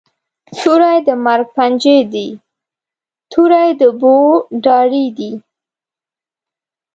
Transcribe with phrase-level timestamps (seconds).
[0.59, 2.27] توری د مرګ پنجی دي،
[3.31, 4.15] توری د بو
[4.65, 5.31] داړي دي